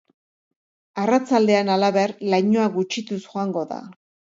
Arratsaldean, 1.01 1.71
halaber, 1.75 2.17
lainoa 2.35 2.69
gutxituz 2.81 3.23
joango 3.33 3.69
da. 3.75 3.85